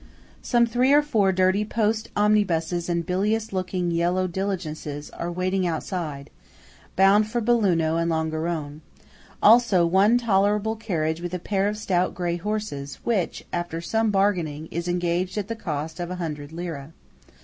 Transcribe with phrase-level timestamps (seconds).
[0.41, 6.31] Some three or four dirty post omnibuses and bilious looking yellow diligences are waiting outside,
[6.95, 8.81] bound for Belluno and Longarone;
[9.43, 14.65] also one tolerable carriage with a pair of stout grey horses, which, after some bargaining,
[14.71, 16.93] is engaged at the cost of a hundred lire.